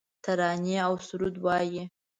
ترانې 0.23 0.75
اوسرود 0.87 1.35
وایې 1.45 1.83